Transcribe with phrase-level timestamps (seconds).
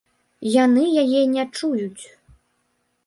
[0.63, 2.03] Яны яе не чуюць.